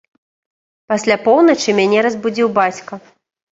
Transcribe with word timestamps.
Пасля 0.91 1.17
поўначы 1.27 1.77
мяне 1.81 1.99
разбудзіў 2.09 2.53
бацька. 2.59 2.93